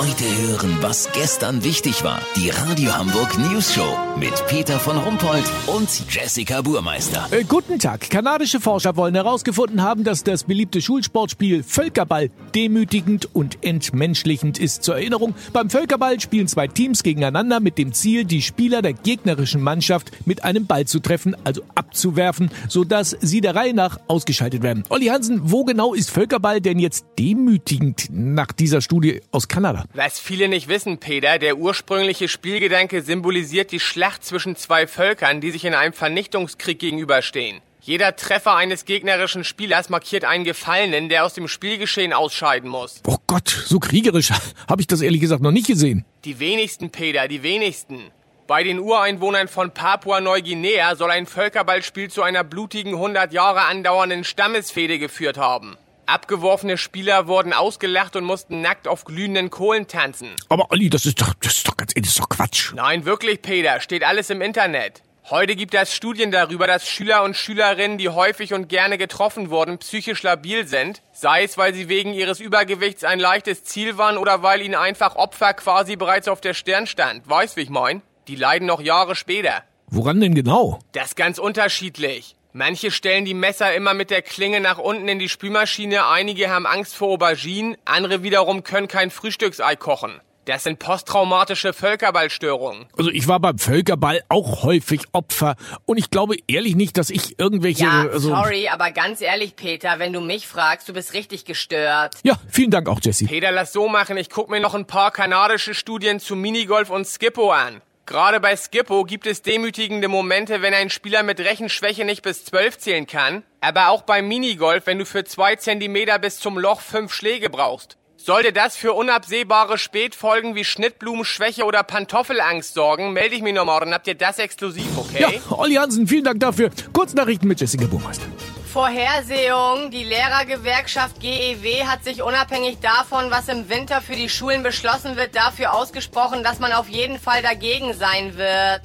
Heute 0.00 0.24
hören, 0.24 0.78
was 0.80 1.10
gestern 1.12 1.62
wichtig 1.62 2.02
war. 2.04 2.22
Die 2.34 2.48
Radio 2.48 2.96
Hamburg 2.96 3.36
News 3.36 3.74
Show 3.74 3.98
mit 4.18 4.32
Peter 4.46 4.78
von 4.78 4.96
Rumpold 4.96 5.44
und 5.66 5.90
Jessica 6.08 6.62
Burmeister. 6.62 7.28
Äh, 7.30 7.44
guten 7.44 7.78
Tag. 7.78 8.08
Kanadische 8.08 8.60
Forscher 8.60 8.96
wollen 8.96 9.14
herausgefunden 9.14 9.82
haben, 9.82 10.02
dass 10.02 10.24
das 10.24 10.44
beliebte 10.44 10.80
Schulsportspiel 10.80 11.62
Völkerball 11.62 12.30
demütigend 12.54 13.34
und 13.34 13.62
entmenschlichend 13.62 14.58
ist. 14.58 14.84
Zur 14.84 14.94
Erinnerung, 14.94 15.34
beim 15.52 15.68
Völkerball 15.68 16.18
spielen 16.18 16.48
zwei 16.48 16.66
Teams 16.66 17.02
gegeneinander 17.02 17.60
mit 17.60 17.76
dem 17.76 17.92
Ziel, 17.92 18.24
die 18.24 18.40
Spieler 18.40 18.80
der 18.80 18.94
gegnerischen 18.94 19.60
Mannschaft 19.60 20.12
mit 20.24 20.44
einem 20.44 20.64
Ball 20.64 20.86
zu 20.86 21.00
treffen, 21.00 21.36
also 21.44 21.60
abzuwerfen, 21.74 22.50
sodass 22.70 23.18
sie 23.20 23.42
der 23.42 23.54
Reihe 23.54 23.74
nach 23.74 24.00
ausgeschaltet 24.08 24.62
werden. 24.62 24.82
Olli 24.88 25.08
Hansen, 25.08 25.42
wo 25.50 25.64
genau 25.64 25.92
ist 25.92 26.10
Völkerball 26.10 26.62
denn 26.62 26.78
jetzt 26.78 27.04
demütigend 27.18 28.06
nach 28.10 28.52
dieser 28.52 28.80
Studie 28.80 29.20
aus 29.30 29.46
Kanada? 29.46 29.84
Was 29.92 30.20
viele 30.20 30.48
nicht 30.48 30.68
wissen, 30.68 30.98
Peter, 30.98 31.40
der 31.40 31.56
ursprüngliche 31.56 32.28
Spielgedanke 32.28 33.02
symbolisiert 33.02 33.72
die 33.72 33.80
Schlacht 33.80 34.24
zwischen 34.24 34.54
zwei 34.54 34.86
Völkern, 34.86 35.40
die 35.40 35.50
sich 35.50 35.64
in 35.64 35.74
einem 35.74 35.92
Vernichtungskrieg 35.92 36.78
gegenüberstehen. 36.78 37.60
Jeder 37.80 38.14
Treffer 38.14 38.54
eines 38.54 38.84
gegnerischen 38.84 39.42
Spielers 39.42 39.88
markiert 39.88 40.24
einen 40.24 40.44
Gefallenen, 40.44 41.08
der 41.08 41.24
aus 41.24 41.34
dem 41.34 41.48
Spielgeschehen 41.48 42.12
ausscheiden 42.12 42.70
muss. 42.70 43.02
Oh 43.04 43.16
Gott, 43.26 43.48
so 43.48 43.80
kriegerisch 43.80 44.30
habe 44.68 44.80
ich 44.80 44.86
das 44.86 45.00
ehrlich 45.00 45.22
gesagt 45.22 45.42
noch 45.42 45.50
nicht 45.50 45.66
gesehen. 45.66 46.04
Die 46.24 46.38
wenigsten, 46.38 46.90
Peter, 46.90 47.26
die 47.26 47.42
wenigsten. 47.42 48.12
Bei 48.46 48.62
den 48.62 48.78
Ureinwohnern 48.78 49.48
von 49.48 49.72
Papua-Neuguinea 49.72 50.94
soll 50.94 51.10
ein 51.10 51.26
Völkerballspiel 51.26 52.10
zu 52.10 52.22
einer 52.22 52.44
blutigen 52.44 52.94
100 52.94 53.32
Jahre 53.32 53.62
andauernden 53.62 54.22
Stammesfehde 54.22 55.00
geführt 55.00 55.36
haben. 55.38 55.76
Abgeworfene 56.10 56.76
Spieler 56.76 57.26
wurden 57.26 57.52
ausgelacht 57.52 58.16
und 58.16 58.24
mussten 58.24 58.60
nackt 58.60 58.88
auf 58.88 59.04
glühenden 59.04 59.50
Kohlen 59.50 59.86
tanzen. 59.86 60.28
Aber 60.48 60.70
Olli, 60.70 60.90
das 60.90 61.06
ist 61.06 61.20
doch, 61.20 61.34
das 61.40 61.58
ist 61.58 61.68
doch 61.68 61.76
ganz 61.76 61.94
das 61.94 62.06
ist 62.08 62.18
doch 62.18 62.28
Quatsch. 62.28 62.72
Nein, 62.74 63.04
wirklich, 63.04 63.42
Peter, 63.42 63.80
steht 63.80 64.04
alles 64.04 64.30
im 64.30 64.42
Internet. 64.42 65.02
Heute 65.30 65.54
gibt 65.54 65.74
es 65.74 65.94
Studien 65.94 66.32
darüber, 66.32 66.66
dass 66.66 66.88
Schüler 66.88 67.22
und 67.22 67.36
Schülerinnen, 67.36 67.98
die 67.98 68.08
häufig 68.08 68.52
und 68.52 68.68
gerne 68.68 68.98
getroffen 68.98 69.50
wurden, 69.50 69.78
psychisch 69.78 70.24
labil 70.24 70.66
sind, 70.66 71.02
sei 71.12 71.44
es, 71.44 71.56
weil 71.56 71.72
sie 71.72 71.88
wegen 71.88 72.12
ihres 72.12 72.40
Übergewichts 72.40 73.04
ein 73.04 73.20
leichtes 73.20 73.62
Ziel 73.62 73.96
waren 73.96 74.18
oder 74.18 74.42
weil 74.42 74.60
ihnen 74.62 74.74
einfach 74.74 75.14
Opfer 75.14 75.54
quasi 75.54 75.94
bereits 75.94 76.26
auf 76.26 76.40
der 76.40 76.54
Stirn 76.54 76.88
stand. 76.88 77.28
Weißt, 77.28 77.56
wie 77.56 77.60
ich 77.60 77.70
mein? 77.70 78.02
Die 78.26 78.34
leiden 78.34 78.66
noch 78.66 78.80
Jahre 78.80 79.14
später. 79.14 79.62
Woran 79.86 80.20
denn 80.20 80.34
genau? 80.34 80.80
Das 80.92 81.08
ist 81.08 81.16
ganz 81.16 81.38
unterschiedlich. 81.38 82.34
Manche 82.52 82.90
stellen 82.90 83.24
die 83.24 83.34
Messer 83.34 83.72
immer 83.74 83.94
mit 83.94 84.10
der 84.10 84.22
Klinge 84.22 84.60
nach 84.60 84.78
unten 84.78 85.06
in 85.06 85.20
die 85.20 85.28
Spülmaschine, 85.28 86.06
einige 86.06 86.50
haben 86.50 86.66
Angst 86.66 86.96
vor 86.96 87.10
Auberginen, 87.10 87.76
andere 87.84 88.24
wiederum 88.24 88.64
können 88.64 88.88
kein 88.88 89.12
Frühstücksei 89.12 89.76
kochen. 89.76 90.20
Das 90.46 90.64
sind 90.64 90.80
posttraumatische 90.80 91.72
Völkerballstörungen. 91.72 92.86
Also 92.98 93.10
ich 93.10 93.28
war 93.28 93.38
beim 93.38 93.58
Völkerball 93.58 94.22
auch 94.28 94.64
häufig 94.64 95.02
Opfer 95.12 95.54
und 95.84 95.96
ich 95.96 96.10
glaube 96.10 96.34
ehrlich 96.48 96.74
nicht, 96.74 96.96
dass 96.98 97.10
ich 97.10 97.38
irgendwelche... 97.38 97.84
Ja, 97.84 98.08
also, 98.10 98.30
sorry, 98.30 98.66
aber 98.68 98.90
ganz 98.90 99.20
ehrlich, 99.20 99.54
Peter, 99.54 100.00
wenn 100.00 100.12
du 100.12 100.20
mich 100.20 100.48
fragst, 100.48 100.88
du 100.88 100.92
bist 100.92 101.12
richtig 101.12 101.44
gestört. 101.44 102.16
Ja, 102.24 102.36
vielen 102.48 102.72
Dank 102.72 102.88
auch, 102.88 102.98
Jesse. 103.00 103.26
Peter, 103.26 103.52
lass 103.52 103.72
so 103.72 103.88
machen, 103.88 104.16
ich 104.16 104.28
guck 104.28 104.50
mir 104.50 104.58
noch 104.58 104.74
ein 104.74 104.86
paar 104.86 105.12
kanadische 105.12 105.72
Studien 105.72 106.18
zu 106.18 106.34
Minigolf 106.34 106.90
und 106.90 107.06
Skippo 107.06 107.52
an. 107.52 107.80
Gerade 108.10 108.40
bei 108.40 108.56
Skippo 108.56 109.04
gibt 109.04 109.24
es 109.28 109.40
demütigende 109.40 110.08
Momente, 110.08 110.62
wenn 110.62 110.74
ein 110.74 110.90
Spieler 110.90 111.22
mit 111.22 111.38
Rechenschwäche 111.38 112.04
nicht 112.04 112.22
bis 112.22 112.44
12 112.44 112.76
zählen 112.78 113.06
kann, 113.06 113.44
aber 113.60 113.90
auch 113.90 114.02
beim 114.02 114.26
Minigolf, 114.26 114.86
wenn 114.86 114.98
du 114.98 115.06
für 115.06 115.22
zwei 115.22 115.54
Zentimeter 115.54 116.18
bis 116.18 116.40
zum 116.40 116.58
Loch 116.58 116.80
fünf 116.80 117.14
Schläge 117.14 117.50
brauchst. 117.50 117.98
Sollte 118.16 118.52
das 118.52 118.74
für 118.74 118.94
unabsehbare 118.94 119.78
Spätfolgen 119.78 120.56
wie 120.56 120.64
Schnittblumenschwäche 120.64 121.64
oder 121.64 121.84
Pantoffelangst 121.84 122.74
sorgen, 122.74 123.12
melde 123.12 123.36
ich 123.36 123.42
mich 123.42 123.54
noch 123.54 123.64
morgen. 123.64 123.94
Habt 123.94 124.08
ihr 124.08 124.16
das 124.16 124.40
exklusiv, 124.40 124.88
okay? 124.98 125.40
Ja, 125.48 125.56
Olli 125.56 125.74
Hansen, 125.74 126.08
vielen 126.08 126.24
Dank 126.24 126.40
dafür. 126.40 126.70
Kurznachrichten 126.92 127.46
mit 127.46 127.60
Jessica 127.60 127.86
Burmeister. 127.86 128.26
Vorhersehung. 128.70 129.90
Die 129.90 130.04
Lehrergewerkschaft 130.04 131.20
GEW 131.20 131.86
hat 131.86 132.04
sich 132.04 132.22
unabhängig 132.22 132.78
davon, 132.80 133.30
was 133.30 133.48
im 133.48 133.68
Winter 133.68 134.00
für 134.00 134.14
die 134.14 134.28
Schulen 134.28 134.62
beschlossen 134.62 135.16
wird, 135.16 135.34
dafür 135.34 135.74
ausgesprochen, 135.74 136.44
dass 136.44 136.60
man 136.60 136.72
auf 136.72 136.88
jeden 136.88 137.18
Fall 137.18 137.42
dagegen 137.42 137.94
sein 137.94 138.36
wird. 138.36 138.82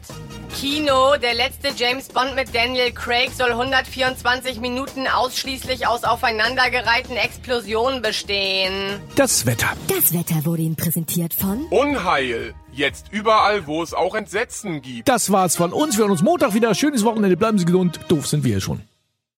Kino, 0.59 1.17
der 1.17 1.35
letzte 1.35 1.67
James 1.75 2.07
Bond 2.07 2.33
mit 2.33 2.55
Daniel 2.55 2.91
Craig 2.93 3.31
soll 3.31 3.51
124 3.51 4.59
Minuten 4.59 5.05
ausschließlich 5.05 5.85
aus 5.85 6.03
aufeinandergereihten 6.03 7.17
Explosionen 7.17 8.01
bestehen. 8.01 8.99
Das 9.15 9.45
Wetter. 9.45 9.67
Das 9.87 10.13
Wetter 10.13 10.45
wurde 10.45 10.63
Ihnen 10.63 10.77
präsentiert 10.77 11.33
von 11.33 11.65
Unheil. 11.69 12.55
Jetzt 12.71 13.07
überall, 13.11 13.67
wo 13.67 13.83
es 13.83 13.93
auch 13.93 14.15
Entsetzen 14.15 14.81
gibt. 14.81 15.07
Das 15.07 15.31
war's 15.31 15.55
von 15.55 15.73
uns. 15.73 15.97
Wir 15.97 16.03
hören 16.03 16.11
uns 16.11 16.23
Montag 16.23 16.53
wieder. 16.55 16.73
Schönes 16.73 17.03
Wochenende. 17.03 17.37
Bleiben 17.37 17.59
Sie 17.59 17.65
gesund. 17.65 17.99
Doof 18.07 18.25
sind 18.25 18.43
wir 18.43 18.59
schon. 18.61 18.81